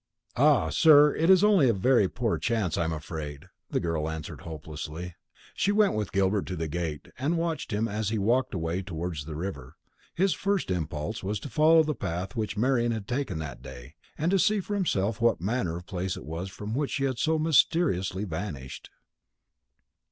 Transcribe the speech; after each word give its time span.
"Ah, 0.35 0.69
sir, 0.71 1.13
it's 1.15 1.43
only 1.43 1.69
a 1.69 1.73
very 1.73 2.07
poor 2.09 2.39
chance, 2.39 2.75
I'm 2.75 2.91
afraid," 2.91 3.49
the 3.69 3.79
girl 3.79 4.09
answered 4.09 4.41
hopelessly. 4.41 5.13
She 5.53 5.71
went 5.71 5.93
with 5.93 6.11
Gilbert 6.11 6.47
to 6.47 6.55
the 6.55 6.67
gate, 6.67 7.09
and 7.19 7.37
watched 7.37 7.71
him 7.71 7.87
as 7.87 8.09
he 8.09 8.17
walked 8.17 8.55
away 8.55 8.81
towards 8.81 9.25
the 9.25 9.35
river. 9.35 9.75
His 10.15 10.33
first 10.33 10.71
impulse 10.71 11.21
was 11.21 11.39
to 11.41 11.49
follow 11.49 11.83
the 11.83 11.93
path 11.93 12.35
which 12.35 12.57
Marian 12.57 12.91
had 12.91 13.07
taken 13.07 13.37
that 13.37 13.61
day, 13.61 13.93
and 14.17 14.31
to 14.31 14.39
see 14.39 14.59
for 14.59 14.73
himself 14.73 15.21
what 15.21 15.39
manner 15.39 15.77
of 15.77 15.85
place 15.85 16.17
it 16.17 16.25
was 16.25 16.49
from 16.49 16.73
which 16.73 16.93
she 16.93 17.03
had 17.03 17.19
so 17.19 17.37
mysteriously 17.37 18.23
vanished. 18.23 18.89